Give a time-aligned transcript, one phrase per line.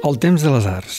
[0.00, 0.94] El temps de les arts.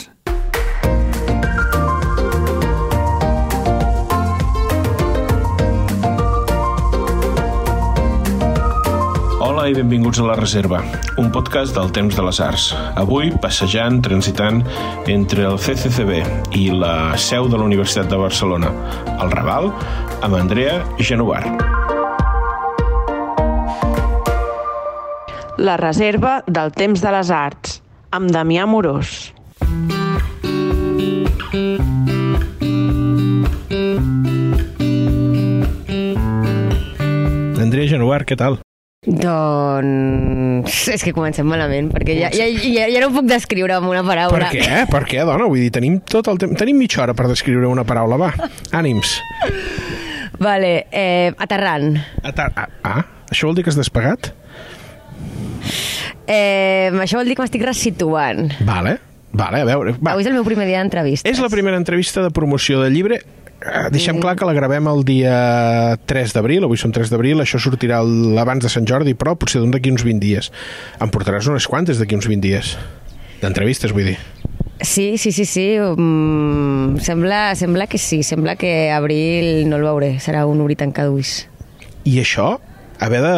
[9.42, 10.84] Hola i benvinguts a La Reserva,
[11.18, 12.68] un podcast del temps de les arts.
[13.02, 14.62] Avui, passejant, transitant
[15.10, 16.22] entre el CCCB
[16.62, 18.70] i la seu de la Universitat de Barcelona,
[19.18, 19.72] el Raval,
[20.22, 21.42] amb Andrea Genovar.
[25.58, 27.71] La reserva del temps de les arts,
[28.12, 29.32] amb Damià Morós.
[37.62, 38.58] Andrea Genovar, què tal?
[39.02, 40.82] Doncs...
[40.92, 44.04] És que comencem malament, perquè ja, ja, ja, ja no ho puc descriure amb una
[44.06, 44.44] paraula.
[44.44, 44.82] Per què?
[44.92, 45.48] Per què, dona?
[45.48, 46.58] Vull dir, tenim tot el temps...
[46.60, 48.30] Tenim mitja hora per descriure una paraula, va.
[48.76, 49.16] Ànims.
[50.42, 51.96] Vale, eh, aterrant.
[52.28, 53.02] Atar ah, ah,
[53.32, 54.34] això vol dir que has despegat?
[56.26, 58.48] Eh, això vol dir que m'estic resituant.
[58.66, 58.98] Vale,
[59.32, 59.94] vale, a veure...
[59.98, 60.14] Va.
[60.14, 61.28] Avui és el meu primer dia d'entrevistes.
[61.30, 63.22] És la primera entrevista de promoció del llibre.
[63.62, 65.36] Eh, Deixem clar que la gravem el dia
[66.10, 68.00] 3 d'abril, avui som 3 d'abril, això sortirà
[68.42, 70.50] abans de Sant Jordi, però potser d'un d'aquí uns 20 dies.
[71.02, 72.76] Em portaràs unes quantes d'aquí uns 20 dies?
[73.42, 74.18] D'entrevistes, vull dir.
[74.82, 75.66] Sí, sí, sí, sí.
[75.78, 78.22] Mm, sembla, sembla que sí.
[78.26, 80.16] Sembla que abril no el veuré.
[80.18, 81.46] Serà un obrir tancar d'ulls.
[82.02, 82.56] I això,
[82.98, 83.34] haver de,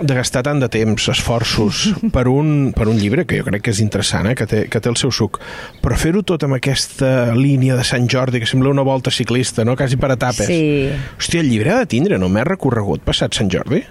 [0.00, 3.74] de gastar tant de temps, esforços, per un, per un llibre que jo crec que
[3.74, 4.34] és interessant, eh?
[4.38, 5.40] que, té, que té el seu suc,
[5.82, 9.76] però fer-ho tot amb aquesta línia de Sant Jordi, que sembla una volta ciclista, no?
[9.76, 10.46] quasi per etapes.
[10.46, 10.90] Sí.
[11.18, 13.82] Hòstia, el llibre ha de tindre només recorregut passat Sant Jordi?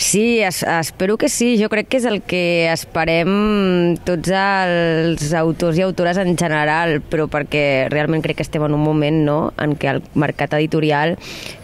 [0.00, 1.58] Sí, es, espero que sí.
[1.60, 7.28] Jo crec que és el que esperem tots els autors i autores en general, però
[7.28, 11.18] perquè realment crec que estem en un moment no, en què el mercat editorial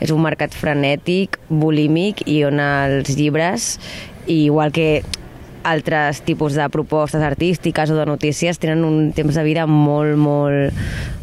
[0.04, 3.78] és un mercat frenètic, bulímic, i on els llibres,
[4.28, 5.00] igual que
[5.64, 10.76] altres tipus de propostes artístiques o de notícies tenen un temps de vida molt, molt,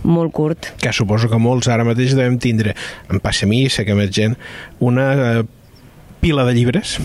[0.03, 0.73] molt curt.
[0.81, 2.73] que suposo que molts ara mateix devem tindre,
[3.05, 4.33] em passa a mi, sé que més gent,
[4.82, 5.43] una eh,
[6.23, 6.95] pila de llibres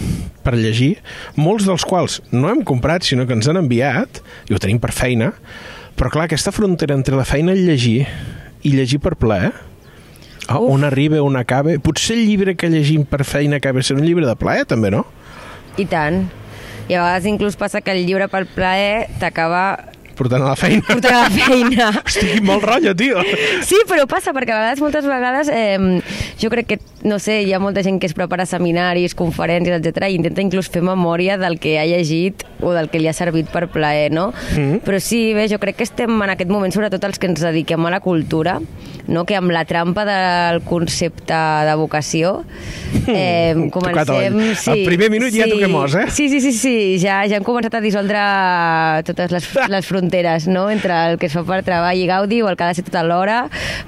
[0.45, 1.01] per llegir,
[1.34, 4.93] molts dels quals no hem comprat, sinó que ens han enviat, i ho tenim per
[4.95, 5.33] feina,
[5.99, 8.05] però clar, aquesta frontera entre la feina i llegir
[8.62, 9.51] i llegir per plaer,
[10.49, 10.71] oh, Uf.
[10.77, 14.29] on arriba, on acaba, potser el llibre que llegim per feina acaba sent un llibre
[14.29, 15.03] de plaer, també, no?
[15.79, 16.29] I tant.
[16.89, 20.83] I a vegades inclús passa que el llibre pel plaer t'acaba Portant a la feina.
[20.89, 21.89] portant a la feina.
[22.05, 23.23] Hosti, molt rotllo, tio.
[23.67, 26.01] Sí, però passa, perquè a vegades, moltes vegades, eh,
[26.43, 30.09] jo crec que, no sé, hi ha molta gent que es prepara seminaris, conferències, etc
[30.09, 33.51] i intenta inclús fer memòria del que ha llegit o del que li ha servit
[33.53, 34.31] per plaer, no?
[34.56, 34.83] Mm.
[34.87, 37.87] Però sí, bé, jo crec que estem en aquest moment, sobretot els que ens dediquem
[37.87, 38.59] a la cultura,
[39.09, 39.25] no?
[39.29, 42.43] que amb la trampa del concepte de vocació
[43.06, 44.39] eh, comencem...
[44.39, 44.75] all.
[44.75, 46.06] Al primer minut ja toquem os, eh?
[46.15, 48.23] Sí, sí, sí, sí, ja, ja hem començat a dissoldre
[49.09, 50.07] totes les, les fronteres,
[50.50, 52.78] no?, entre el que es fa per treball i gaudi o el que ha de
[52.78, 53.41] ser tota l'hora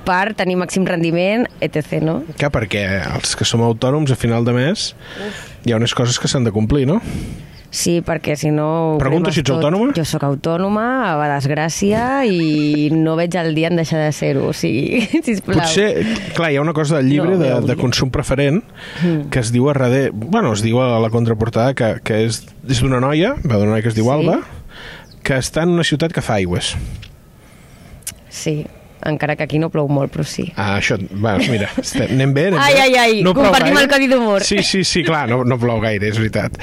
[0.07, 2.21] per tenir màxim rendiment, etc., no?
[2.41, 2.87] Que perquè
[3.17, 4.91] els que som autònoms a final de mes
[5.67, 7.01] hi ha unes coses que s'han de complir, no?
[7.71, 8.97] Sí, perquè si no...
[8.99, 9.61] Pregunta si ets tot.
[9.61, 9.93] autònoma?
[9.95, 14.55] Jo sóc autònoma, a desgràcia, i no veig el dia en deixar de ser-ho, o
[14.57, 15.61] sigui, sisplau.
[15.61, 16.03] Potser,
[16.35, 18.59] clar, hi ha una cosa del llibre No, de, de consum preferent
[19.31, 22.83] que es diu a darrere, bueno, es diu a la contraportada que, que és, és
[22.83, 24.17] d'una noia, va d'una noia que es diu Sí.
[24.17, 24.41] Alba,
[25.25, 26.75] que està en una ciutat que fa aigües.
[28.31, 28.63] Sí,
[29.07, 30.47] encara que aquí no plou molt, però sí.
[30.57, 32.81] Ah, això, va, mira, estem, anem bé, anem Ai, bé.
[32.85, 34.45] ai, ai, plou compartim el codi d'humor.
[34.47, 36.59] Sí, sí, sí, clar, no, no plou gaire, és veritat.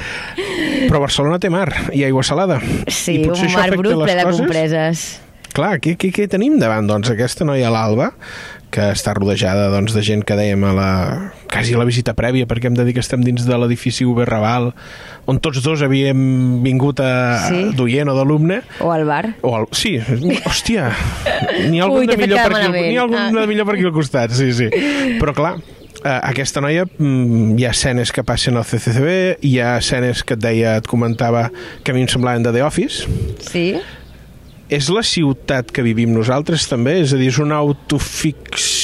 [0.87, 2.59] Però Barcelona té mar i aigua salada.
[2.87, 4.43] Sí, I un mar brut ple de coses?
[4.45, 5.07] compreses.
[5.57, 6.85] Clar, què, què, què tenim davant?
[6.89, 8.11] Doncs aquesta noia, l'Alba,
[8.73, 10.89] que està rodejada doncs, de gent que dèiem a la,
[11.51, 14.73] quasi la visita prèvia, perquè hem de dir que estem dins de l'edifici UB Raval,
[15.25, 17.63] on tots dos havíem vingut a, Sí.
[17.75, 19.35] d'oient o d'alumne, O al bar.
[19.41, 19.65] o al...
[19.71, 19.97] Sí,
[20.45, 20.91] hòstia,
[21.69, 23.31] n'hi ha algun, Ui, de millor, per aquí, n'hi ha algun Ah.
[23.41, 24.69] de millor per aquí al costat, sí, sí.
[25.19, 25.55] Però clar,
[26.03, 30.35] eh, aquesta noia, mm, hi ha escenes que passen al CCCB, hi ha escenes que
[30.35, 31.49] et deia, et comentava,
[31.83, 33.07] que a mi em semblaven de The Office,
[33.39, 33.75] Sí?
[34.69, 36.99] és la ciutat que vivim nosaltres també?
[36.99, 38.76] És a dir, és una autoficció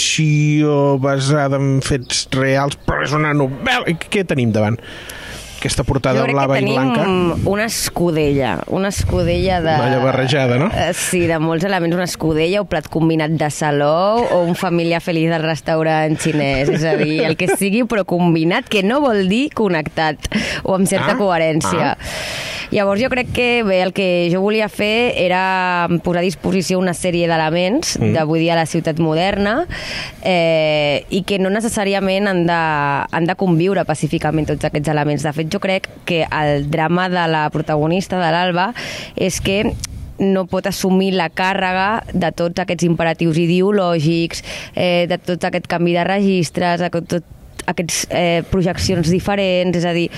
[1.01, 3.97] basada en fets reals, però és una novel·la.
[3.97, 4.77] Què tenim davant?
[5.63, 7.05] Aquesta portada jo crec blava que i blanca?
[7.47, 9.75] una escudella, una escudella de...
[9.79, 10.67] Una barrejada, no?
[10.75, 14.99] Eh, Sí, de molts elements, una escudella, un plat combinat de saló o un familiar
[14.99, 19.23] feliç del restaurant xinès, és a dir, el que sigui, però combinat, que no vol
[19.31, 20.27] dir connectat
[20.67, 21.93] o amb certa Ah, coherència.
[22.73, 26.95] Llavors jo crec que bé, el que jo volia fer era posar a disposició una
[26.97, 28.15] sèrie d'elements mm.
[28.15, 29.67] d'avui dia a la ciutat moderna
[30.25, 32.57] eh, i que no necessàriament han de,
[33.13, 35.21] han de conviure pacíficament tots aquests elements.
[35.27, 38.71] De fet, jo crec que el drama de la protagonista, de l'Alba,
[39.15, 39.73] és que
[40.19, 44.43] no pot assumir la càrrega de tots aquests imperatius ideològics,
[44.75, 47.25] eh, de tot aquest canvi de registres, de tot
[47.69, 50.09] aquests eh, projeccions diferents, és a dir,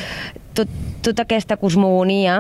[0.56, 0.72] tot,
[1.06, 2.38] tota aquesta cosmogonia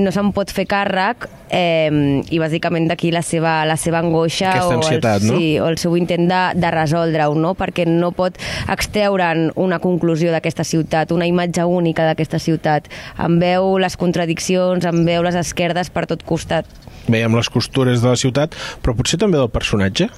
[0.00, 4.72] no se'n pot fer càrrec eh, i bàsicament d'aquí la seva, la seva angoixa o
[4.78, 5.20] el, no?
[5.20, 7.52] sí, o el seu intent de, de resoldre-ho, no?
[7.58, 8.40] perquè no pot
[8.72, 12.88] extreure'n una conclusió d'aquesta ciutat, una imatge única d'aquesta ciutat.
[13.20, 16.66] En veu les contradiccions, en veu les esquerdes per tot costat.
[17.10, 20.10] Veiem les costures de la ciutat, però potser també del personatge.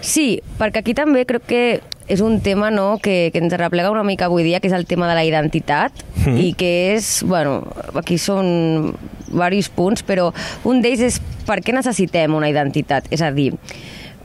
[0.00, 1.62] Sí, perquè aquí també crec que
[2.08, 4.86] és un tema no, que, que ens arreplega una mica avui dia, que és el
[4.88, 5.92] tema de la identitat,
[6.24, 6.36] mm.
[6.40, 7.60] i que és, bueno,
[8.00, 8.94] aquí són
[9.28, 10.30] diversos punts, però
[10.68, 13.10] un d'ells és per què necessitem una identitat?
[13.12, 13.50] És a dir,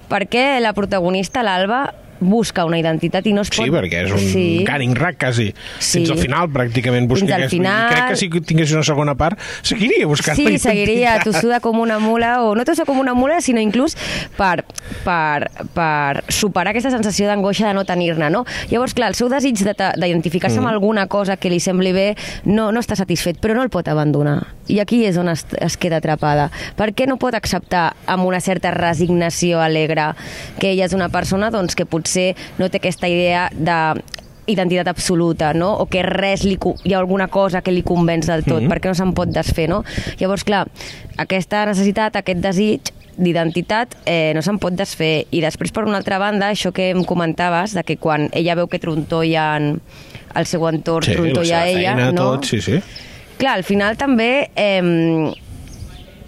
[0.07, 1.89] per què la protagonista, l'Alba,
[2.19, 3.65] busca una identitat i no es pot...
[3.65, 4.45] Sí, perquè és un sí.
[4.67, 5.49] canning rack, quasi.
[5.79, 5.99] Sí.
[5.99, 7.07] Fins al final, pràcticament.
[7.09, 7.89] Busca Fins al final.
[7.91, 11.27] Crec que si tingués una segona part, seguiria buscant Sí, la seguiria identitat.
[11.29, 13.97] tossuda com una mula, o no tossuda com una mula, sinó inclús
[14.37, 14.63] per,
[15.03, 18.45] per, per superar aquesta sensació d'angoixa de no tenir-ne, no?
[18.71, 20.63] Llavors, clar, el seu desig de d'identificar-se mm.
[20.63, 22.07] amb alguna cosa que li sembli bé
[22.45, 24.39] no, no està satisfet, però no el pot abandonar.
[24.71, 26.49] I aquí és on es, es queda atrapada.
[26.79, 30.13] Per què no pot acceptar amb una certa resignació alegre
[30.59, 32.12] que ella és una persona doncs, que potser
[32.59, 34.01] no té aquesta idea de
[34.45, 35.69] identitat absoluta, no?
[35.79, 38.69] o que res li, hi ha alguna cosa que li convenç del tot, Mhm.
[38.71, 39.83] perquè no se'n pot desfer, no?
[40.19, 40.67] Llavors, clar,
[41.17, 42.81] aquesta necessitat, aquest desig
[43.15, 45.27] d'identitat eh, no se'n pot desfer.
[45.31, 48.67] I després, per una altra banda, això que em comentaves, de que quan ella veu
[48.67, 49.79] que trontollen
[50.35, 52.21] el seu entorn, Sí, la trontolla ella, feina, no?
[52.33, 52.81] tot, sí, sí.
[53.37, 55.31] Clar, al final també eh,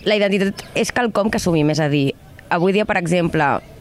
[0.06, 2.14] la identitat és quelcom que assumim, és a dir,
[2.50, 3.75] avui dia, per exemple, mm,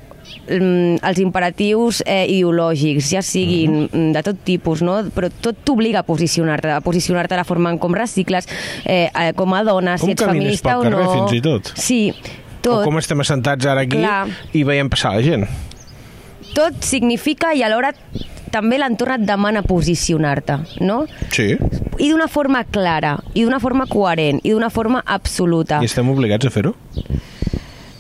[0.49, 4.13] els imperatius eh, ideològics, ja siguin mm.
[4.17, 4.99] de tot tipus, no?
[5.15, 8.49] però tot t'obliga a posicionar-te, a posicionar-te la forma en com recicles,
[8.85, 11.05] eh, eh, com a dona, Com si ets feminista o no.
[11.13, 11.73] fins i tot.
[11.77, 12.85] Sí, O tot.
[12.87, 14.29] com estem assentats ara aquí Clar.
[14.57, 15.49] i veiem passar la gent.
[16.55, 17.93] Tot significa i alhora
[18.55, 21.03] també l'entorn et demana posicionar-te, no?
[21.35, 21.57] Sí,
[21.99, 25.83] I d'una forma clara, i d'una forma coherent, i d'una forma absoluta.
[25.83, 26.75] i estem obligats a fer-ho.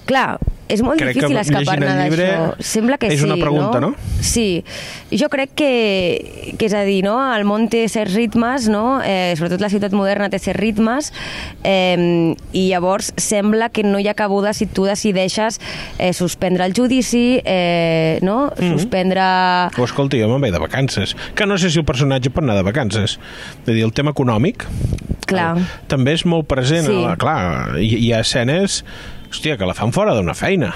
[0.06, 0.38] Clar,
[0.69, 2.55] és molt Crec difícil escapar-ne d'això.
[2.64, 3.93] Sembla que és sí, una pregunta, no?
[4.25, 4.64] Sí.
[5.12, 7.19] Jo crec que, que és a dir, no?
[7.34, 9.00] el món té certs ritmes, no?
[9.05, 11.11] eh, sobretot la ciutat moderna té certs ritmes,
[11.62, 15.61] eh, i llavors sembla que no hi ha cabuda si tu decideixes
[15.99, 18.50] eh, suspendre el judici, eh, no?
[18.56, 18.72] Mhm.
[18.78, 19.28] suspendre...
[19.78, 21.14] O escolta, jo me'n vaig de vacances.
[21.37, 23.19] Que no sé si el personatge pot anar de vacances.
[23.64, 24.64] És a dir, el tema econòmic
[25.28, 25.55] Clar.
[25.58, 26.87] el, també és molt present.
[26.88, 26.96] Sí.
[27.05, 28.82] a la- Clar, hi, hi ha escenes
[29.34, 30.70] hòstia, que la fan fora d'una feina.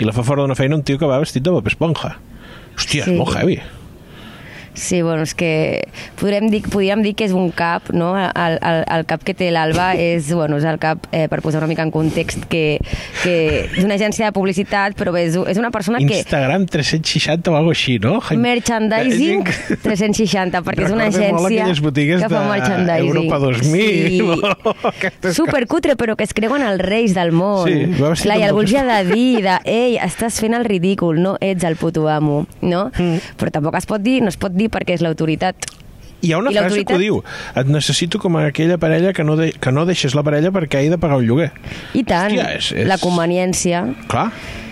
[0.00, 2.14] I la fa fora d'una feina un tio que va vestit de Bob Esponja.
[2.78, 3.10] Hòstia, Sí.
[3.10, 3.58] és molt heavy.
[4.80, 5.84] Sí, bueno, és que
[6.16, 8.14] podrem dir, podríem dir que és un cap, no?
[8.16, 11.60] El, el, el cap que té l'Alba és, bueno, és el cap, eh, per posar
[11.60, 12.78] una mica en context, que,
[13.20, 13.34] que
[13.76, 16.22] d'una agència de publicitat, però és, és una persona que...
[16.24, 18.16] Instagram 360 o alguna així, no?
[18.40, 19.44] Merchandising
[19.84, 21.68] 360, perquè és una agència
[22.24, 23.10] que fa merchandising.
[23.10, 24.32] Europa 2000,
[24.94, 27.68] aquestes Supercutre, però que es creuen els reis del món.
[27.68, 27.84] Sí,
[28.24, 31.68] Clar, i algú els ha de dir, de, ei, estàs fent el ridícul, no ets
[31.68, 32.86] el puto amo, no?
[32.96, 33.36] Mm.
[33.36, 35.56] Però tampoc es pot dir, no es pot dir perquè és l'autoritat.
[36.22, 37.22] Hi ha una I frase que ho diu
[37.56, 40.82] et necessito com a aquella parella que no, de, que no deixes la parella perquè
[40.84, 41.50] he de pagar un lloguer.
[41.96, 43.86] I tant, Hòstia, és- és- la conveniència.
[44.08, 44.30] Clar,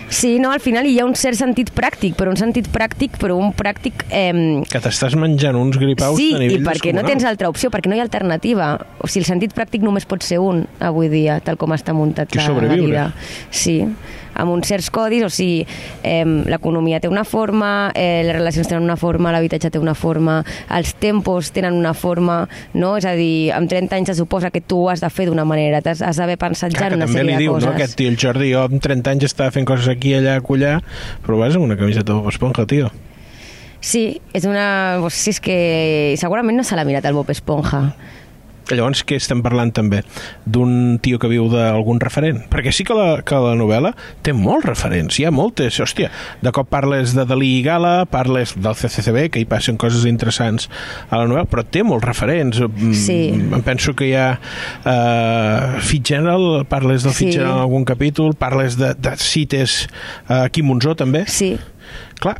[0.09, 3.35] Sí, no, al final hi ha un cert sentit pràctic, però un sentit pràctic, però
[3.37, 4.07] un pràctic...
[4.09, 7.05] Eh, que t'estàs menjant uns gripaus sí, a nivell i perquè no descomunal.
[7.11, 8.71] tens altra opció, perquè no hi ha alternativa.
[8.97, 12.33] O sigui, el sentit pràctic només pot ser un avui dia, tal com està muntat
[12.33, 12.87] la, la sobreviure.
[12.87, 13.13] vida.
[13.51, 13.85] Sí,
[14.39, 15.65] amb uns certs codis, o sigui,
[16.03, 20.39] eh, l'economia té una forma, eh, les relacions tenen una forma, l'habitatge té una forma,
[20.75, 22.41] els tempos tenen una forma,
[22.73, 22.95] no?
[22.97, 25.83] És a dir, amb 30 anys se suposa que tu has de fer d'una manera,
[25.85, 27.67] t'has has d'haver pensat ja en una sèrie de diu, coses.
[27.69, 30.79] no, aquest tio, el Jordi, jo amb 30 anys estava fent coses aquí, allà, acollar,
[31.25, 32.89] però vas amb una camiseta de Bob Esponja, tio.
[33.81, 34.97] Sí, és una...
[34.99, 37.93] pues, Sí, és que segurament no se l'ha mirat el Bob Esponja.
[38.77, 40.03] Llavors, què estem parlant també?
[40.45, 42.43] D'un tio que viu d'algun referent?
[42.51, 43.93] Perquè sí que la, que la novel·la
[44.25, 45.79] té molts referents, hi ha moltes.
[45.81, 46.11] Hòstia,
[46.43, 50.69] de cop parles de Dalí i Gala, parles del CCCB, que hi passen coses interessants
[51.09, 52.59] a la novel·la, però té molts referents.
[52.67, 53.19] Mm, Sí.
[53.31, 57.25] Em penso que hi ha uh, Fitzgerald, parles del Sí.
[57.25, 59.87] Fitzgerald en algun capítol, parles de, de cites
[60.29, 61.25] uh, Quim Monzó, també.
[61.27, 61.55] Sí,
[62.19, 62.35] Clar,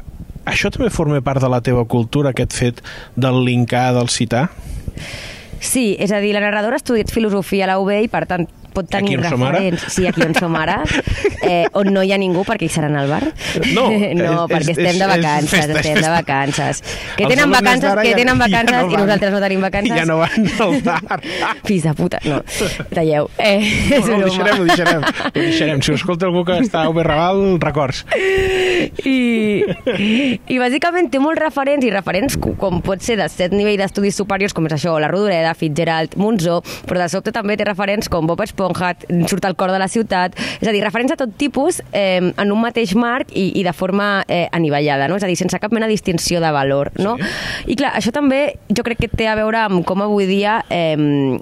[0.45, 2.81] això també forma part de la teva cultura, aquest fet
[3.15, 4.49] del linkar, del citar?
[5.59, 8.47] Sí, és a dir, la narradora ha estudiat filosofia a la UB i, per tant,
[8.79, 9.85] pot tenir som referents.
[9.93, 10.79] Sí, aquí on som ara,
[11.43, 13.21] eh, on no hi ha ningú perquè hi seran al bar.
[13.75, 13.87] No,
[14.19, 16.81] no és- perquè és- estem de vacances, festa, estem de vacances.
[17.17, 19.97] Que Els tenen vacances, que ja- tenen ja vacances no i nosaltres no tenim vacances.
[19.99, 21.21] Ja no van al bar.
[21.67, 22.19] Fills de puta.
[22.25, 22.41] No,
[22.93, 23.29] talleu.
[23.37, 23.59] Eh,
[23.89, 24.25] No, no, ho broma.
[24.25, 25.03] deixarem, ho deixarem.
[25.03, 25.81] Ho deixarem.
[25.83, 28.05] Si ho escolta algú que està a UB Raval, records.
[29.05, 29.63] I,
[30.47, 34.17] I bàsicament té molts referents, i referents co- com pot ser de set nivell d'estudis
[34.19, 38.27] superiors, com és això, la Rodoreda, Fitzgerald, Monzó, però de sobte també té referents com
[38.29, 38.68] Bob Esponja,
[39.27, 42.51] surt al cor de la ciutat, és a dir, referents a tot tipus eh, en
[42.51, 45.19] un mateix marc i, i de forma eh, anivellada, no?
[45.19, 46.93] és a dir, sense cap mena de distinció de valor.
[46.99, 47.17] No?
[47.67, 51.39] I clar, això també jo crec que té a veure amb com avui dia eh,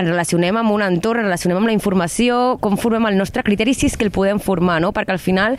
[0.00, 3.88] ens relacionem amb un entorn, relacionem amb la informació, com formem el nostre criteri, si
[3.90, 4.92] és que el podem formar, no?
[4.96, 5.56] perquè al final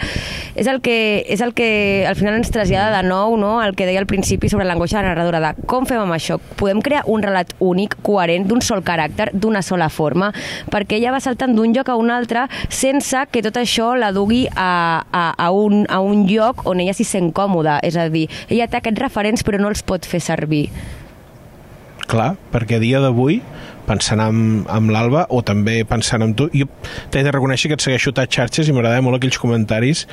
[0.55, 3.53] és el que, és el que al final ens trasllada de nou no?
[3.63, 6.39] el que deia al principi sobre l'angoixa de la narradora, de com fem amb això?
[6.59, 10.31] Podem crear un relat únic, coherent, d'un sol caràcter, d'una sola forma,
[10.71, 14.45] perquè ella va saltant d'un lloc a un altre sense que tot això la dugui
[14.55, 18.27] a, a, a, un, a un lloc on ella s'hi sent còmoda, és a dir,
[18.49, 20.67] ella té aquests referents però no els pot fer servir.
[22.11, 23.39] Clar, perquè a dia d'avui,
[23.91, 24.39] pensant en,
[24.71, 26.69] en l'Alba, o també pensant en tu, jo
[27.11, 30.05] t'he de reconèixer que et segueixo a xarxes i m'agradava molt aquells comentaris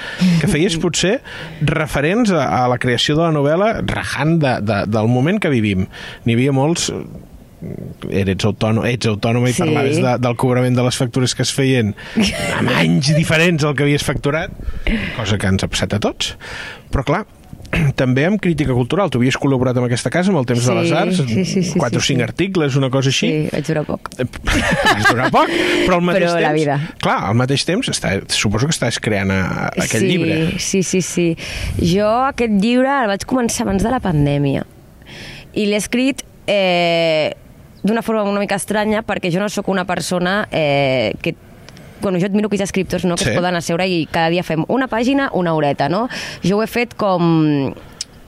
[0.43, 1.19] que feies potser
[1.63, 5.87] referents a, a la creació de la novel·la rajant de, de, del moment que vivim.
[6.27, 6.91] N'hi havia molts
[8.15, 9.65] eres autònom, ets autònoma i Sí.
[9.65, 11.91] parlaves de, del cobrament de les factures que es feien
[12.59, 14.53] amb anys diferents al que havies facturat,
[15.17, 16.37] cosa que ens ha passat a tots.
[16.95, 17.25] Però clar,
[17.99, 19.11] també amb crítica cultural.
[19.13, 21.63] Tu havies col·laborat amb aquesta casa amb el Temps de les Sí, Arts, sí, sí,
[21.71, 22.27] sí, quatre o sí, cinc sí.
[22.27, 23.29] articles, una cosa així.
[23.29, 24.11] Sí, vaig durar poc.
[24.19, 25.53] Vas durar poc,
[25.85, 26.47] però al mateix Però temps...
[26.47, 26.79] la vida.
[27.05, 29.43] Clar, al mateix temps està, suposo que estàs creant a,
[29.75, 30.39] aquell sí, llibre.
[30.63, 31.29] Sí, sí, sí.
[31.83, 34.65] Jo aquest llibre el vaig començar abans de la pandèmia.
[35.59, 37.35] I l'he escrit eh,
[37.83, 41.35] d'una forma una mica estranya perquè jo no sóc una persona eh, que
[42.01, 43.31] bueno, jo admiro aquells escriptors no, que Sí.
[43.31, 46.09] es poden asseure i cada dia fem una pàgina, una horeta, no?
[46.45, 47.75] Jo ho he fet com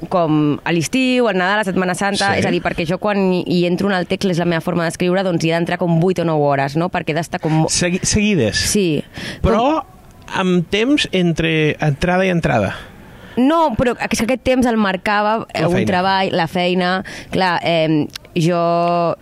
[0.09, 2.41] com a l'estiu, al Nadal, a la Setmana Santa, Sí.
[2.41, 4.85] és a dir, perquè jo quan hi- entro en el text, és la meva forma
[4.87, 6.89] d'escriure, doncs hi he d'entrar com 8 o 9 hores, no?
[6.89, 7.67] Perquè he d'estar com...
[7.69, 8.57] Segui, seguides.
[8.57, 9.05] Sí.
[9.43, 9.85] Però
[10.33, 12.77] amb temps entre entrada i entrada.
[13.41, 15.87] No, però és que aquest temps el marcava eh, La un feina.
[15.95, 16.91] treball, la feina...
[17.31, 18.59] Clar, eh, jo,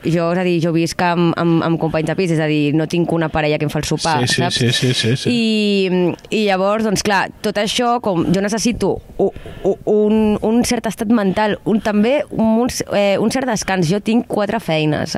[0.05, 2.75] jo, és a dir, jo visc amb, amb, amb companys de pis, és a dir,
[2.77, 4.59] no tinc una parella que em fa el sopar, Sí, sí, saps?
[4.61, 5.33] sí, sí, sí, sí.
[5.33, 9.31] I, I llavors, doncs clar, tot això, com jo necessito u-
[9.65, 13.89] u- un, un cert estat mental, un, també un, eh, un cert descans.
[13.89, 15.17] Jo tinc quatre feines.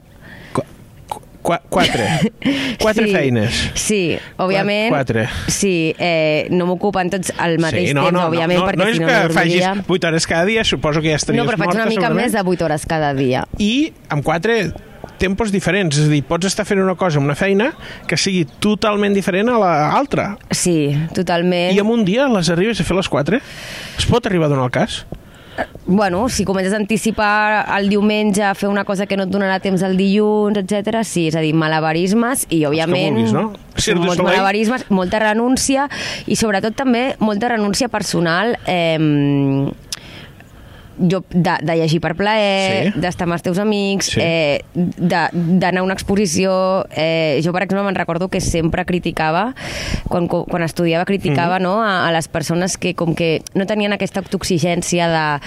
[1.40, 2.06] Qu qu quatre.
[2.80, 3.60] Quatre sí, feines.
[3.74, 4.00] Sí,
[4.40, 4.90] òbviament.
[4.92, 5.26] Quatre.
[5.48, 8.80] Sí, eh, no m'ocupen tots al mateix sí, no, temps, no, òbviament, no, no, perquè
[8.80, 9.72] no és si no, no facis dormiria.
[9.96, 12.26] 8 hores cada dia, suposo que ja estaries No, però faig morta, una mica segurament.
[12.26, 13.44] més de 8 hores cada dia.
[13.58, 13.72] I
[14.12, 14.58] amb quatre
[15.20, 17.70] tempos diferents, és a dir, pots estar fent una cosa amb una feina
[18.08, 20.30] que sigui totalment diferent a l'altra.
[20.50, 21.74] Sí, totalment.
[21.76, 23.40] I en un dia les arribes a fer les quatre?
[24.00, 25.02] Es pot arribar a donar el cas?
[25.86, 29.58] Bueno, si comences a anticipar el diumenge a fer una cosa que no et donarà
[29.60, 31.02] temps el dilluns, etc.
[31.04, 33.52] sí, és a dir, malabarismes i, òbviament, vulguis, no?
[34.04, 35.88] Molts malabarismes, molta renúncia
[36.26, 38.98] i, sobretot, també molta renúncia personal eh,
[41.00, 43.00] jo, de, de llegir per plaer, Sí.
[43.00, 44.20] d'estar amb els teus amics, Sí.
[44.22, 46.86] eh, d'anar a una exposició...
[46.94, 49.54] Eh, jo, per exemple, me'n recordo que sempre criticava,
[50.08, 51.62] quan, quan estudiava, criticava Mhm.
[51.62, 55.40] no, a, a les persones que com que no tenien aquesta autoexigència de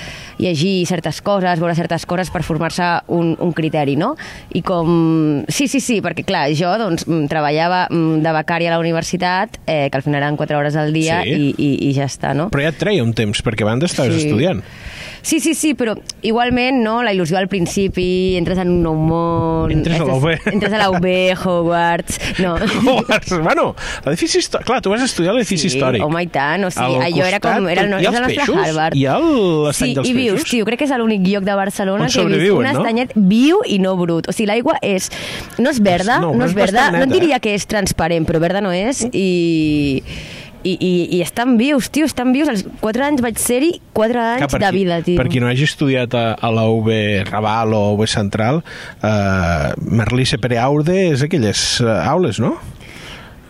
[0.43, 4.15] llegir certes coses, veure certes coses per formar-se un, un criteri, no?
[4.53, 5.43] I com...
[5.47, 9.59] Sí, sí, sí, perquè clar, jo doncs, mm, treballava mm, de becària a la universitat,
[9.67, 11.29] eh, que al final eren 4 hores al dia Sí.
[11.29, 12.49] i, i, i ja està, no?
[12.49, 14.27] Però ja et treia un temps, perquè abans estaves Sí.
[14.27, 14.63] estudiant.
[15.23, 15.93] Sí, sí, sí, però
[16.27, 16.97] igualment, no?
[17.01, 19.71] La il·lusió al principi, entres en un nou món...
[19.71, 20.25] Entres a la UB.
[20.51, 21.05] Entres a la UB,
[21.39, 22.17] Hogwarts...
[22.43, 22.57] No.
[22.59, 23.69] Hogwarts, bueno,
[24.03, 24.67] l'edifici històric...
[24.67, 26.03] Clar, tu vas estudiar l'edifici Sí, històric.
[26.03, 27.69] home, i tant, o sigui, Al allò era com...
[27.71, 28.59] Era el, no- és el els nostre peixos?
[28.67, 28.99] Harvard.
[28.99, 30.51] Ha l'estany sí, dels i vius, peixos?
[30.51, 32.75] tio, crec que és l'únic lloc de Barcelona On que he vist un no?
[32.83, 34.27] estanyet viu i no brut.
[34.27, 35.07] O sigui, l'aigua és...
[35.57, 38.59] No és verda, No, no, és verda, no et diria que és transparent, però verda
[38.65, 40.03] no és, i...
[40.63, 42.47] I, i, i estan vius, tio, estan vius.
[42.47, 45.17] Als 4 anys vaig ser-hi 4 anys Clar, de qui- vida, tio.
[45.19, 46.87] Per qui no hagi estudiat a, a la UB
[47.29, 48.61] Raval o UB Central,
[49.03, 52.53] eh, Merlí Sepere Aude és aquelles eh, aules, no?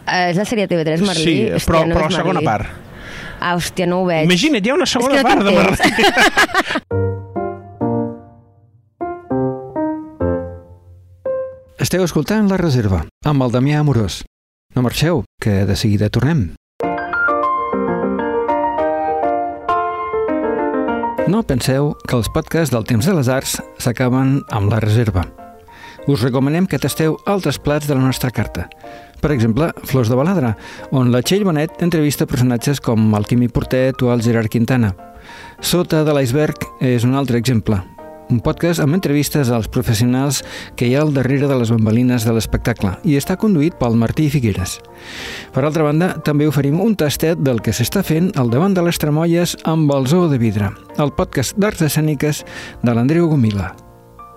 [0.07, 1.23] Eh, és la sèrie TV3, Merlí.
[1.23, 2.49] sí, Hòstia, però, no però és la segona Merlí.
[2.49, 2.79] part.
[3.43, 4.25] Ah, hòstia, no ho veig.
[4.25, 5.51] Imagina't, hi ha una segona no part de.
[5.51, 5.77] Merlí.
[11.83, 14.21] Esteu escoltant La Reserva, amb el Damià Amorós.
[14.75, 16.53] No marxeu, que de seguida tornem.
[21.23, 25.23] No penseu que els podcasts del Temps de les Arts s'acaben amb La Reserva.
[26.05, 28.67] us recomanem que tasteu altres plats de la nostra carta.
[29.21, 30.57] Per exemple, Flors de Baladra,
[30.91, 34.91] on la Txell Bonet entrevista personatges com el Quimi Portet o el Gerard Quintana.
[35.61, 37.79] Sota de l'iceberg és un altre exemple,
[38.29, 40.41] un podcast amb entrevistes als professionals
[40.77, 44.29] que hi ha al darrere de les bambalines de l'espectacle i està conduït pel Martí
[44.33, 44.79] Figueres.
[45.53, 48.99] Per altra banda, també oferim un tastet del que s'està fent al davant de les
[49.01, 52.43] Tremolles amb el Zoo de Vidre, el podcast d'arts escèniques
[52.83, 53.73] de l'Andreu Gomila.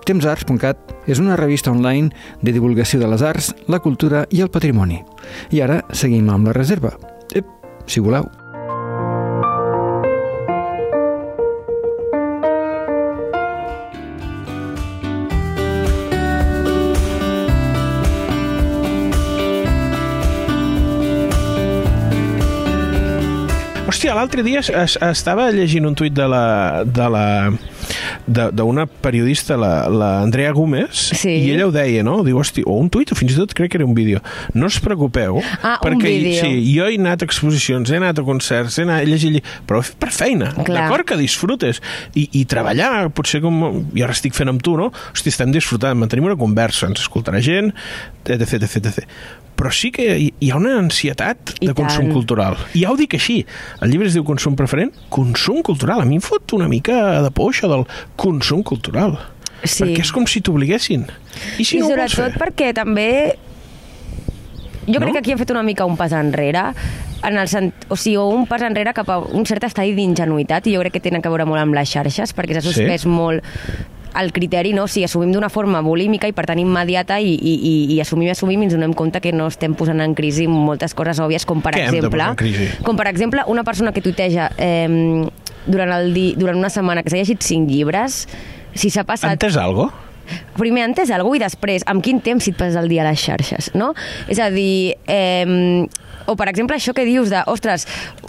[0.07, 5.01] Temsarts.cat és una revista online de divulgació de les arts, la cultura i el patrimoni.
[5.51, 6.95] I ara seguim amb la reserva.
[7.35, 7.47] Ep,
[7.87, 8.46] si voleu.
[24.17, 27.25] L'altre dia es, es, estava llegint un tuit de la, de la
[28.27, 31.29] d'una periodista, la, la Andrea Gómez, Sí.
[31.45, 32.19] i ella ho deia, no?
[32.25, 34.19] Diu, hosti, o un tuit, o fins i tot crec que era un vídeo.
[34.53, 38.77] No us preocupeu, Ah, perquè sí, jo he anat a exposicions, he anat a concerts,
[38.79, 41.05] he anat a llegir, però per feina, d'acord?
[41.07, 41.81] Que disfrutes.
[42.17, 43.61] I, I treballar, potser com
[43.93, 44.91] jo ara estic fent amb tu, no?
[45.13, 47.71] Hosti, estem disfrutant, mantenim una conversa, ens escoltarà gent,
[48.27, 49.05] etc, etc, etc.
[49.57, 52.13] Però sí que hi ha una ansietat I de consum tant.
[52.13, 52.57] cultural.
[52.77, 53.39] I ja ho dic així.
[53.81, 54.91] El llibre es diu Consum preferent.
[55.09, 56.03] Consum cultural.
[56.03, 59.17] A mi em fot una mica de por això del consum cultural.
[59.63, 59.81] Sí.
[59.83, 61.07] Perquè és com si t'obliguessin.
[61.57, 63.09] I si I no sobretot perquè també
[64.87, 65.13] jo crec No?
[65.13, 66.61] que aquí hem fet una mica un pas enrere
[67.27, 67.73] en el sent...
[67.89, 71.01] o sigui, un pas enrere cap a un cert estadi d'ingenuïtat i jo crec que
[71.09, 72.73] tenen a veure molt amb les xarxes perquè s'ha Sí.
[72.77, 73.43] suspès molt
[74.21, 74.85] el criteri, no?
[74.87, 78.27] O sigui, assumim d'una forma volímica i per tant immediata i, i, i, i assumim
[78.29, 81.45] i assumim i ens donem compte que no estem posant en crisi moltes coses òbvies
[81.47, 82.31] com per Què exemple
[82.85, 85.27] com per exemple una persona que tuiteja eh,
[85.67, 88.25] durant, el di, durant una setmana que s'ha llegit cinc llibres
[88.77, 90.06] si s'ha Ha passat entès alguna
[90.57, 93.09] primer ha entès algú i després amb quin temps si et passes el dia a
[93.11, 93.93] les xarxes, no?
[94.27, 95.87] És a dir, eh,
[96.27, 97.87] o per exemple això que dius de, ostres,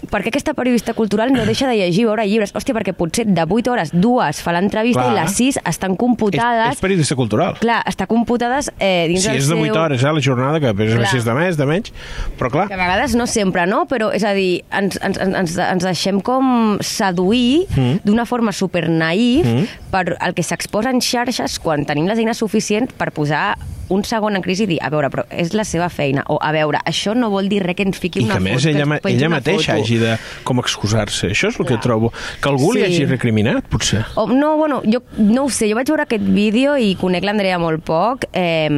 [0.09, 2.55] per què aquesta periodista cultural no deixa de llegir veure llibres?
[2.55, 6.77] Hòstia, perquè potser de 8 hores, dues fa l'entrevista i les 6 estan És, computades...
[6.79, 7.59] és periodista cultural.
[7.59, 9.65] Clar, està computades eh, dins Si del és de seu...
[9.67, 11.11] 8 hores, eh, la jornada, que és, Clar.
[11.11, 11.93] si és de més, de menys,
[12.39, 13.83] però clar, que a vegades no sempre, no?
[13.91, 18.05] Però, és a dir, ens, ens, ens, ens deixem com seduir mm.
[18.07, 19.91] d'una forma super naïf mm.
[19.91, 23.57] per el que s'exposa en xarxes quan tenim les eines suficients per posar
[23.89, 26.51] un segon en crisi i dir, a veure, però és la seva feina, o a
[26.53, 28.83] veure, això no vol dir res que ens fiqui i una que més foto, ella,
[28.85, 29.85] ens ma- pengi ella una mateixa foto.
[29.87, 30.11] hagi de
[30.45, 31.31] com excusar-se.
[31.33, 31.81] Això és el que Clar.
[31.87, 32.11] trobo.
[32.43, 32.87] Que algú li Sí.
[32.87, 34.03] hagi recriminat, potser.
[34.17, 37.57] O, no, bueno, jo no ho sé, jo vaig veure aquest vídeo i conec l'Andrea
[37.59, 38.69] molt poc eh,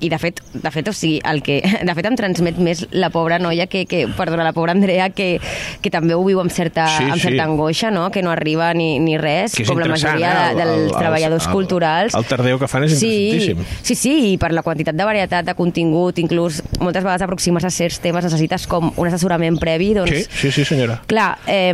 [0.00, 3.10] i de fet, de fet, o sigui, el que, de fet em transmet més la
[3.14, 5.38] pobra noia que, que perdona, la pobra Andrea que,
[5.80, 7.28] que també ho viu amb certa, Sí, amb sí.
[7.28, 8.10] certa angoixa, no?
[8.10, 10.54] que no arriba ni, ni res, Que com la majoria eh?
[10.56, 12.14] de, dels El- el- treballadors el- culturals.
[12.18, 12.24] el
[12.56, 13.82] tardeo que fan és sí, interessantíssim.
[13.82, 17.74] Sí, sí, i per la quantitat de varietat de contingut, inclús moltes vegades aproximar-se a
[17.74, 21.00] certs temes necessites com un assessorament previ, doncs Sí, sí, sí, senyora.
[21.06, 21.72] Clar, eh,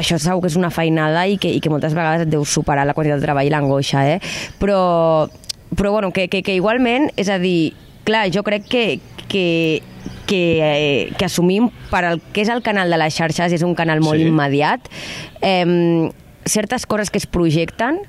[0.00, 2.86] això segur que és una feinada i que, i que moltes vegades et deu superar
[2.86, 4.20] la quantitat de treball i l'angoixa, eh?
[4.60, 5.28] Però,
[5.76, 8.84] però bueno, que, que, que igualment, és a dir, clar, jo crec que,
[9.28, 9.82] que,
[10.26, 13.74] que, eh, que assumim per el que és el canal de les xarxes, és un
[13.74, 14.28] canal molt Sí.
[14.28, 14.88] immediat,
[15.42, 16.10] eh,
[16.46, 18.08] certes coses que es projecten eh,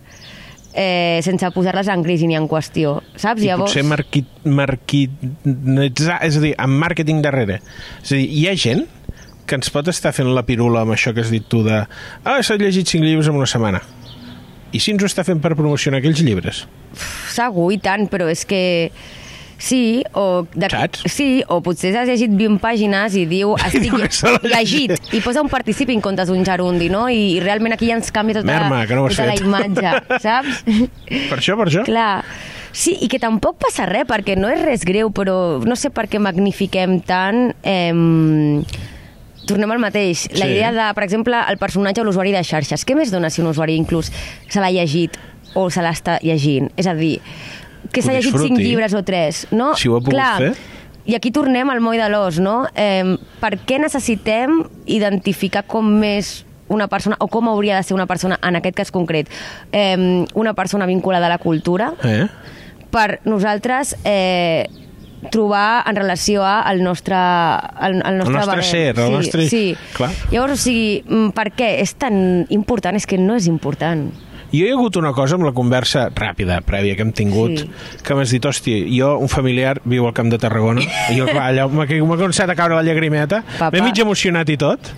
[0.72, 3.44] sense posar-les en crisi ni en qüestió, saps?
[3.44, 7.60] I potser marqui, marquititzar, és a dir, amb màrqueting darrere.
[8.02, 8.86] És a dir, hi ha gent
[9.46, 12.38] que ens pot estar fent la pirula amb això que has dit tu de ah,
[12.40, 13.82] s'ha llegit cinc llibres en una setmana.
[14.72, 16.64] I si ens ho està fent per promocionar aquells llibres?
[17.34, 18.62] Segur, i tant, però és que...
[19.62, 20.48] Sí, o...
[20.58, 20.68] De...
[20.74, 21.04] Saps?
[21.14, 23.92] Sí, o potser has llegit 20 pàgines i diu estic
[24.50, 27.04] llegit, i posa un participi en comptes d'un gerundi, no?
[27.14, 29.94] I, i realment aquí ja ens canvia tota, Merma, que no tota la imatge,
[30.26, 30.64] saps?
[30.66, 31.86] Per això, per això?
[31.86, 32.24] Clar.
[32.74, 36.08] Sí, i que tampoc passa res, perquè no és res greu, però no sé per
[36.10, 37.52] què magnifiquem tant...
[37.68, 38.64] Eh,
[39.50, 40.28] tornem al mateix.
[40.38, 40.54] La Sí.
[40.54, 42.86] idea de, per exemple, el personatge o l'usuari de xarxes.
[42.88, 44.08] Què més dona si un usuari inclús
[44.48, 45.18] se l'ha llegit
[45.60, 46.70] o se l'està llegint?
[46.80, 47.18] És a dir,
[47.92, 49.74] que s'ha llegit cinc llibres o tres, no?
[49.76, 50.54] Si ho ha pogut Clar, fer.
[51.06, 52.68] I aquí tornem al moll de l'os, no?
[52.76, 58.06] Eh, per què necessitem identificar com més una persona, o com hauria de ser una
[58.08, 59.28] persona, en aquest cas concret,
[59.74, 62.28] eh, una persona vinculada a la cultura, Eh?
[62.92, 64.68] per nosaltres eh,
[65.32, 68.64] trobar en relació a el nostre, el, el nostre, nostre barem.
[68.64, 69.76] ser, el sí, nostre- Sí.
[69.94, 70.12] Clar.
[70.32, 72.96] Llavors, o sigui, mm, per què és tan important?
[72.96, 74.12] És que no és important.
[74.52, 77.70] Jo hi ha hagut una cosa amb la conversa ràpida, prèvia, que hem tingut, Sí.
[78.04, 81.48] que m'has dit, hòstia, jo, un familiar, viu al Camp de Tarragona, i jo, clar,
[81.54, 84.92] allò m'ha començat a caure la llagrimeta, m'he mig emocionat i tot.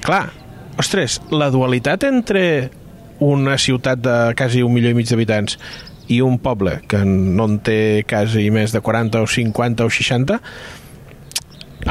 [0.00, 0.30] Clar,
[0.78, 2.70] ostres, la dualitat entre
[3.20, 5.58] una ciutat de quasi un milió i mig d'habitants
[6.08, 10.40] i un poble que no en té quasi més de 40 o 50 o 60,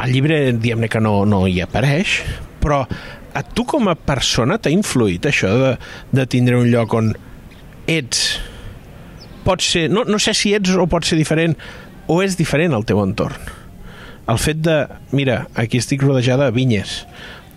[0.02, 2.18] el llibre, diguem-ne que no, no hi apareix,
[2.60, 2.84] però
[3.34, 5.72] a tu com a persona t'ha influït això de,
[6.14, 7.12] de tindre un lloc on
[7.90, 8.38] ets?
[9.44, 11.56] Pot ser, no, no sé si ets o pot ser diferent
[12.08, 13.36] o és diferent al teu entorn.
[14.30, 14.78] El fet de,
[15.12, 17.02] mira, aquí estic rodejada de vinyes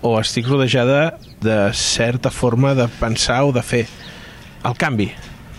[0.03, 3.85] o estic rodejada de certa forma de pensar o de fer
[4.67, 5.11] el canvi.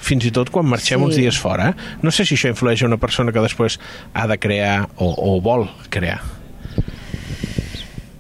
[0.05, 1.05] Fins i tot quan marxem Sí.
[1.05, 1.73] uns dies fora.
[2.03, 3.79] No sé si això influeix a una persona que després
[4.15, 6.21] ha de crear o, o vol crear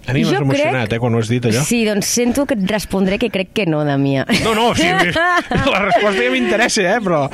[0.08, 2.56] a mi m'has emocionat, crec- eh, quan ho has dit allò Sí, doncs sento que
[2.58, 4.24] et respondré que crec que no, Damià.
[4.44, 4.88] No, no, sí,
[5.72, 7.26] la resposta ja m'interessa, eh, però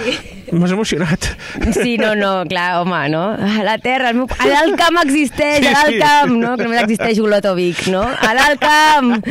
[0.54, 1.28] m'has emocionat.
[1.74, 3.22] Sí, no, no, clar, home, no?
[3.34, 4.26] A la Terra, el meu...
[4.38, 5.98] a l'alt camp existeix, Sí, a l'alt sí.
[6.02, 6.56] camp, no?
[6.58, 8.02] Que només existeix Olotovic, no?
[8.04, 9.14] A l'alt camp!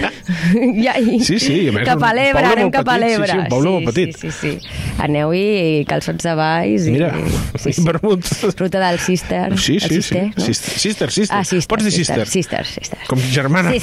[0.83, 1.19] Ja, i...
[1.23, 3.31] Sí, sí, a més, Cap a l'Ebre, anem cap a petit, sí, l'Ebre.
[3.31, 4.17] sí, un poble molt petit.
[4.19, 4.93] Sí, sí, sí.
[5.03, 6.85] Aneu-hi, calçots de baix...
[6.87, 6.93] I...
[6.95, 7.11] Mira,
[7.59, 7.83] sí, sí.
[7.85, 8.27] vermut.
[8.59, 9.57] Ruta del Sister.
[9.57, 10.01] Sí, sí, sí.
[10.01, 10.45] Sister, no?
[10.45, 11.37] Sister, sister, sister.
[11.37, 12.27] Ah, sister, Pots dir sister.
[12.29, 12.99] Sister, sister.
[13.09, 13.73] Com germana.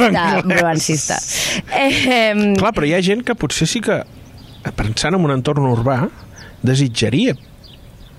[0.46, 1.18] Bruan sister.
[1.76, 4.00] Eh, Clar, però hi ha gent que potser sí que,
[4.78, 6.04] pensant en un entorn urbà,
[6.62, 7.36] desitjaria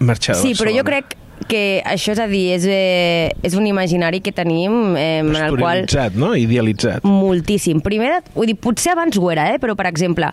[0.02, 1.16] marxar de Sí, però jo crec
[1.50, 5.58] que això és a dir, és, eh, és un imaginari que tenim eh, en el
[5.58, 6.34] qual no?
[6.38, 7.04] Idealitzat.
[7.08, 7.82] moltíssim.
[7.82, 9.60] Primer, vull dir, potser abans ho era, eh?
[9.62, 10.30] però per exemple,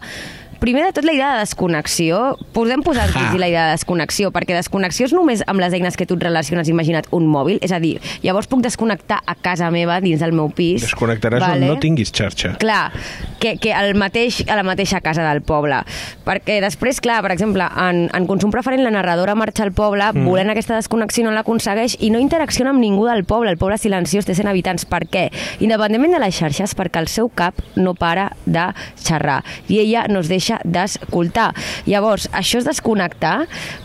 [0.61, 4.31] primer de tot la idea de desconnexió, podem posar en crisi la idea de desconnexió,
[4.35, 7.73] perquè desconnexió és només amb les eines que tu et relaciones, imagina't, un mòbil, és
[7.73, 10.87] a dir, llavors puc desconnectar a casa meva, dins del meu pis.
[10.87, 11.69] Desconnectaràs vale?
[11.69, 12.55] on no tinguis xarxa.
[12.63, 12.93] Clar,
[13.39, 15.81] que, que el mateix, a la mateixa casa del poble.
[16.27, 20.27] Perquè després, clar, per exemple, en, en consum preferent la narradora marxa al poble, mm.
[20.27, 23.53] volent aquesta desconnexió no l'aconsegueix i no interacciona amb ningú del poble.
[23.55, 24.89] El poble silenciós té 100 habitants.
[24.89, 25.29] Per què?
[25.65, 30.21] Independentment de les xarxes, perquè el seu cap no para de xerrar i ella no
[30.21, 31.51] es deixa d'escoltar.
[31.87, 33.37] Llavors, això és desconnectar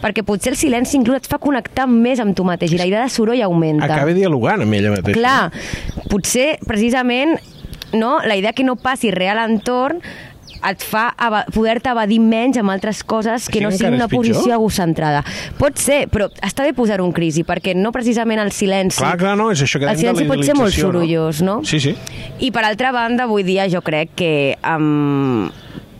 [0.04, 3.04] perquè potser el silenci inclús et fa connectar més amb tu mateix i la idea
[3.04, 3.89] de soroll augmenta.
[3.91, 5.19] Acaba dialogant amb ella mateixa.
[5.19, 7.38] Clar, potser precisament
[7.93, 10.02] no, la idea que no passi res a l'entorn
[10.63, 11.10] et fa
[11.52, 15.23] poder-te evadir menys amb altres coses que Així no siguin una posició egocentrada.
[15.60, 19.02] Pot ser, però està bé posar-ho en crisi, perquè no precisament el silenci...
[19.02, 21.02] Clar, clar, no, és això que el silenci pot ser molt idealització, no?
[21.02, 21.58] sorollós, no?
[21.67, 21.95] Sí, sí.
[22.39, 24.34] I per altra banda, avui dia jo crec que...
[24.63, 25.52] Um,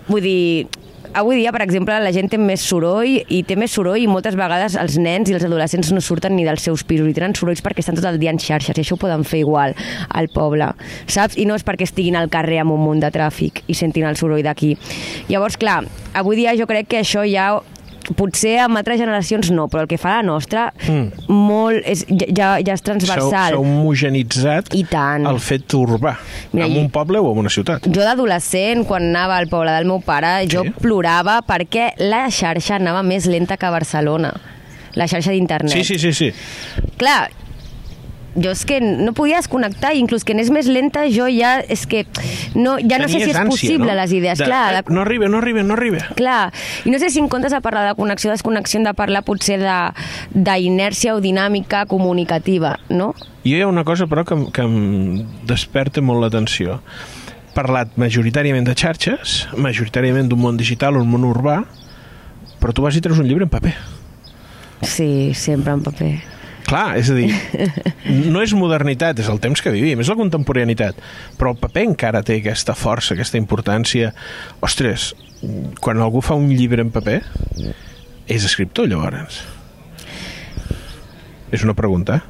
[0.08, 0.68] vull dir,
[1.14, 4.38] avui dia, per exemple, la gent té més soroll i té més soroll i moltes
[4.40, 7.64] vegades els nens i els adolescents no surten ni dels seus pisos i tenen sorolls
[7.66, 9.76] perquè estan tot el dia en xarxes i això ho poden fer igual
[10.10, 10.72] al poble,
[11.06, 11.38] saps?
[11.38, 14.20] I no és perquè estiguin al carrer amb un munt de tràfic i sentin el
[14.20, 14.74] soroll d'aquí.
[15.30, 15.84] Llavors, clar,
[16.18, 17.52] avui dia jo crec que això ja
[18.16, 21.28] potser amb altres generacions no, però el que fa la nostra Mm.
[21.32, 23.30] molt és, ja, ja és transversal.
[23.54, 25.26] s'ha homogenitzat I tant.
[25.28, 26.16] el fet urbà.
[26.52, 27.86] Mira, en un poble o en una ciutat.
[27.88, 30.74] Jo d'adolescent, quan anava al poble del meu pare, jo Sí?
[30.82, 34.34] plorava perquè la xarxa anava més lenta que a Barcelona.
[34.96, 35.72] La xarxa d'internet.
[35.74, 36.32] Sí, sí, sí, sí.
[36.98, 37.32] Clar,
[38.36, 41.86] jo és que no podia desconnectar, i inclús que anés més lenta, jo ja és
[41.88, 42.06] que
[42.56, 43.98] no, ja no sé Tenies si és ànsia, possible no?
[44.00, 44.38] les idees.
[44.40, 46.00] De, Clar, eh, de, No arriba, no arriba, no arriba.
[46.16, 46.52] Clar,
[46.86, 49.60] i no sé si en comptes de parlar de connexió desconnexió hem de parlar potser
[49.60, 49.92] de-
[50.34, 53.14] d'inèrcia o dinàmica comunicativa, no?
[53.44, 56.80] Jo hi ha una cosa, però, que, que em desperta molt l'atenció.
[57.54, 61.60] Parlat majoritàriament de xarxes, majoritàriament d'un món digital, un món urbà,
[62.60, 63.76] però tu vas i treus un llibre en paper.
[64.82, 66.14] Sí, sempre en paper.
[66.74, 67.28] Clar, és a dir,
[68.34, 70.98] no és modernitat, és el temps que vivim, és la contemporaneïtat,
[71.38, 74.10] però el paper encara té aquesta força, aquesta importància.
[74.66, 75.12] Ostres,
[75.78, 77.20] quan algú fa un llibre en paper,
[78.26, 79.44] és escriptor, llavors.
[81.54, 82.24] És una pregunta.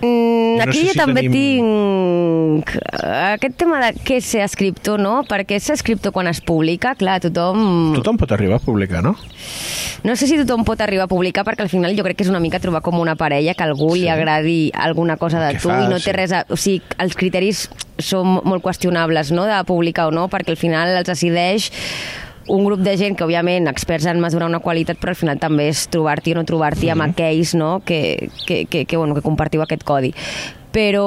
[0.00, 2.70] Mm, no aquí sé jo si també tenim- tinc
[3.02, 5.24] aquest tema de què és ser escriptor, no?
[5.26, 7.94] Perquè ser escriptor quan es publica, clar, tothom...
[7.96, 9.16] Tothom pot arribar a publicar, no?
[10.06, 12.30] No sé si tothom pot arribar a publicar perquè al final jo crec que és
[12.30, 14.02] una mica trobar com una parella que algú Sí.
[14.04, 16.04] li agradi alguna cosa de que tu fa, i no sí.
[16.06, 16.44] té res a...
[16.48, 17.66] O sigui, els criteris
[17.98, 21.72] són molt qüestionables, no?, de publicar o no, perquè al final els decideix
[22.48, 25.68] un grup de gent que, òbviament, experts en mesurar una qualitat, però al final també
[25.72, 27.78] és trobar-t'hi o no trobar-t'hi amb aquells no?
[27.84, 30.14] que, que, que, que, bueno, que compartiu aquest codi.
[30.72, 31.04] Però...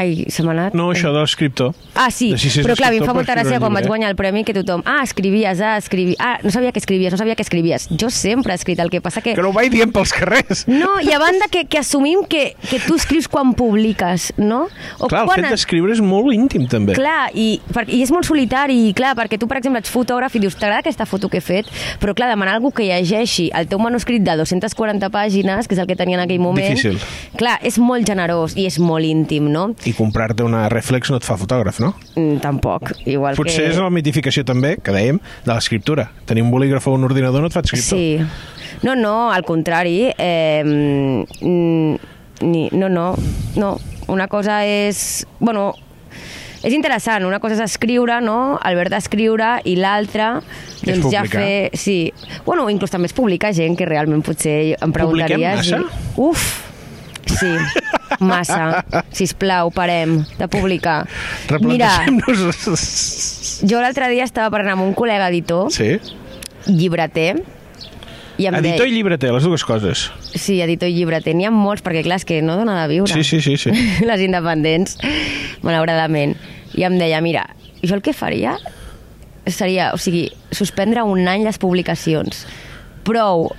[0.00, 0.76] Ai, se m'ha anat...
[0.78, 1.74] No, això de l'escriptor.
[1.92, 3.90] Ah, sí, De si però clar, a mi em fa molta gràcia quan vaig llibre.
[3.92, 4.80] guanyar el premi que tothom...
[4.88, 6.14] Ah, escrivies, ah, escrivi...
[6.18, 7.84] Ah, no sabia que escrivies, no sabia que escrivies.
[8.00, 9.34] Jo sempre he escrit, el que passa que...
[9.36, 10.62] Que no ho vaig dient pels carrers.
[10.70, 14.62] No, i a banda que, que assumim que, que tu escrius quan publiques, no?
[14.96, 16.96] O Clar, el quan fet d'escriure és molt íntim, també.
[16.96, 20.38] Clar, i, per, i és molt solitari, i clar, perquè tu, per exemple, ets fotògraf
[20.38, 21.68] i dius, t'agrada aquesta foto que he fet?
[22.00, 25.84] Però clar, demanar a algú que llegeixi el teu manuscrit de 240 pàgines, que és
[25.84, 26.72] el que tenia en aquell moment...
[26.72, 26.96] Difícil.
[27.36, 29.68] Clar, és molt generós i és molt íntim, no?
[29.89, 31.92] i comprar-te una reflex no et fa fotògraf, no?
[32.14, 32.92] Mm, tampoc.
[33.04, 33.72] Igual Potser que...
[33.72, 36.08] és la mitificació també, que dèiem, de l'escriptura.
[36.28, 37.98] Tenir un bolígraf o un ordinador no et fa escriptor.
[37.98, 38.18] Sí.
[38.86, 40.10] No, no, al contrari.
[40.16, 41.94] Eh, mm,
[42.46, 43.14] ni, no, no,
[43.56, 43.76] no.
[44.08, 45.26] Una cosa és...
[45.38, 45.70] Bueno,
[46.62, 48.58] és interessant, una cosa és escriure, no?
[48.66, 50.32] el verb d'escriure, i l'altra
[50.84, 51.70] doncs ja fer...
[51.78, 52.12] Sí.
[52.44, 55.70] Bueno, inclús també és publicar gent que realment potser em preguntaries...
[55.70, 56.28] Publiquem I...
[56.28, 56.50] Uf,
[57.38, 57.54] sí,
[58.18, 58.84] massa.
[59.14, 61.04] Sisplau, parem de publicar.
[61.62, 61.92] Mira,
[63.62, 65.98] jo l'altre dia estava parlant amb un col·lega editor, Sí.
[66.66, 67.42] llibreter,
[68.40, 68.94] i em Editor i deia...
[68.96, 70.06] llibreter, les dues coses.
[70.32, 71.34] Sí, editor i llibreter.
[71.36, 73.12] N'hi ha molts, perquè clar, és que no dona de viure.
[73.12, 73.72] Sí, sí, sí, sí.
[74.08, 74.96] Les independents,
[75.60, 76.36] malauradament.
[76.72, 77.42] I em deia, mira,
[77.84, 78.54] jo el que faria
[79.50, 82.46] seria, o sigui, suspendre un any les publicacions.
[83.04, 83.50] Prou.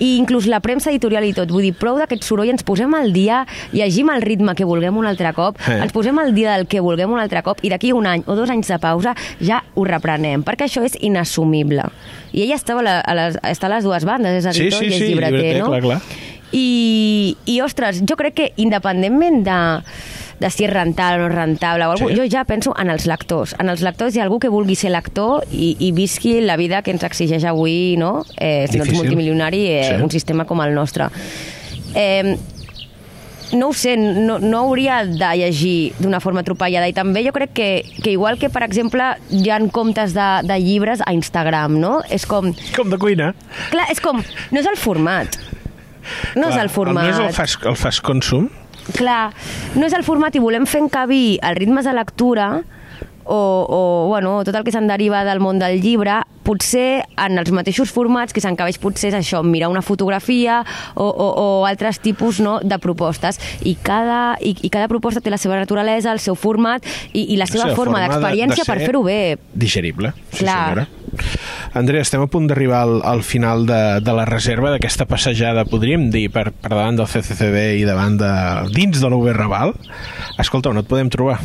[0.00, 1.50] I inclús la premsa editorial i tot.
[1.52, 3.42] Vull dir, prou d'aquest soroll, ens posem al dia,
[3.76, 5.78] llegim el ritme que vulguem un altre cop, Eh.
[5.84, 8.34] ens posem al dia del que vulguem un altre cop, i d'aquí un any o
[8.34, 11.84] dos anys de pausa ja ho reprenem, perquè això és inassumible.
[12.32, 14.80] I ella estava a, la, a les, està a les dues bandes, és Sí, editor
[14.80, 15.68] sí, i és sí, llibreter, llibreter, no?
[15.68, 16.00] clar, clar.
[16.52, 19.58] I, I, ostres, jo crec que independentment de,
[20.40, 22.20] de si és rentable o no és rentable o alguna, Sí.
[22.20, 23.54] jo ja penso en els lectors.
[23.60, 26.80] En els lectors hi ha algú que vulgui ser lector i, i visqui la vida
[26.82, 28.24] que ens exigeix avui, no?
[28.38, 28.96] Eh, si no ets Difícil.
[29.04, 30.02] multimilionari, eh, Sí.
[30.02, 31.08] un sistema com el nostre.
[31.94, 32.36] Eh,
[33.52, 37.50] no ho sé, no, no hauria de llegir d'una forma atropellada i també jo crec
[37.52, 37.68] que,
[38.00, 41.96] que igual que, per exemple, hi ha comptes de, de llibres a Instagram, no?
[42.08, 42.52] És com...
[42.76, 43.32] Com de cuina.
[43.72, 44.22] Clar, és com...
[44.52, 45.34] No és el format.
[46.36, 47.04] No és Clar, el format.
[47.04, 48.48] No és el fast, el fast consum.
[48.96, 49.32] Clar,
[49.76, 52.50] no és el format i volem fer encabir els ritmes de lectura
[53.30, 53.36] o,
[53.68, 57.92] o bueno, tot el que se'n deriva del món del llibre, potser en els mateixos
[57.94, 60.64] formats que s'encabeix potser és això, mirar una fotografia
[60.96, 63.38] o, o, o altres tipus no, de propostes.
[63.62, 67.36] I cada, i, I cada proposta té la seva naturalesa, el seu format i, i
[67.38, 69.20] la seva, seva forma forma de- d'experiència de per ser fer-ho bé.
[69.54, 70.56] Digerible, sí Clar.
[70.64, 70.88] senyora.
[71.72, 76.08] Andrea, estem a punt d'arribar al, al final de, de la reserva d'aquesta passejada, podríem
[76.10, 78.32] dir, per, per davant del CCCB i davant de,
[78.74, 79.76] dins de l'UB Raval.
[80.42, 81.38] Escolta, on et podem trobar?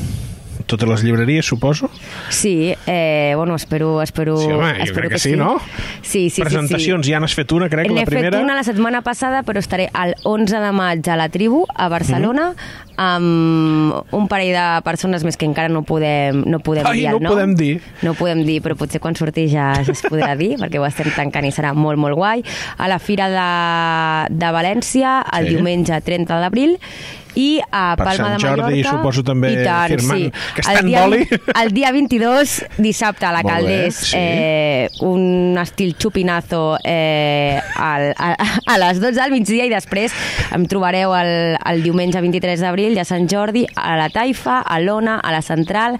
[0.65, 1.91] Totes les llibreries, suposo?
[2.29, 5.59] Sí, eh, bueno, espero, espero, Sí, home, espero crec que sí, no?
[6.01, 7.13] Sí, sí, Presentacions, sí, sí.
[7.13, 8.39] ja n'has fet una, crec, la N'he fet primera.
[8.41, 12.55] una la setmana passada, però estaré el 11 de maig a la tribu, a Barcelona,
[12.55, 12.95] Mhm.
[12.97, 17.17] amb un parell de persones més que encara no podem, no podem Ai, dir no
[17.17, 17.33] el nom.
[17.33, 17.81] podem dir.
[18.01, 21.11] No podem dir, però potser quan surti ja, ja es podrà dir, perquè ho estem
[21.15, 22.43] tancant i serà molt, molt guai.
[22.77, 25.53] A la Fira de, de València, el Sí.
[25.55, 26.79] diumenge 30 d'abril,
[27.35, 28.69] i a Per Palma Sant de Mallorca...
[28.69, 30.29] Jordi, suposo també I tant, firmant sí.
[30.55, 31.39] que està el en dia, boli.
[31.61, 34.19] El dia 22, dissabte, a la Molt bé, Caldés, sí.
[34.19, 38.31] eh, un estil xupinazo eh, al, a,
[38.71, 40.15] a les 12 del migdia i després
[40.55, 45.19] em trobareu el, el diumenge 23 d'abril a Sant Jordi, a la Taifa, a l'Ona,
[45.19, 45.99] a la Central,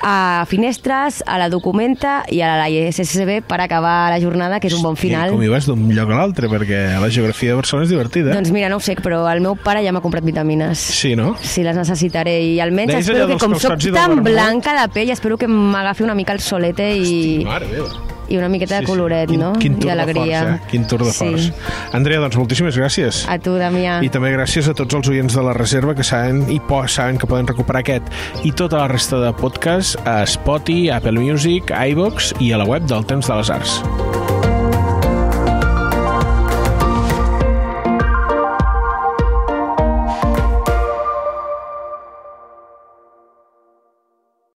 [0.00, 4.76] a Finestres, a la Documenta i a la ISSB per acabar la jornada, que és
[4.76, 5.30] un bon final.
[5.30, 8.34] I com hi vas d'un lloc a l'altre, perquè la geografia de Barcelona és divertida.
[8.36, 10.78] Doncs mira, no ho sé, però el meu pare ja m'ha comprat vitamines.
[10.78, 11.34] Sí, no?
[11.42, 15.38] Sí, les necessitaré i almenys Deies espero que com del tan blanca de pell, espero
[15.40, 18.15] que m'agafi una mica el solete i, Mare meva.
[18.28, 19.52] I una miqueta de coloret, quin, no?
[19.54, 20.40] Quin I tour de alegria.
[20.42, 20.60] força, eh?
[20.70, 21.24] Quin tour de Sí.
[21.24, 21.52] força.
[21.92, 23.24] Andrea, doncs moltíssimes gràcies.
[23.28, 24.02] A tu, Damià.
[24.04, 27.18] I també gràcies a tots els oients de la reserva que saben i po saben
[27.18, 28.04] que poden recuperar aquest
[28.44, 32.82] i tota la resta de podcast a Spotify, Apple Music, iVox i a la web
[32.86, 34.25] del Temps de les Arts.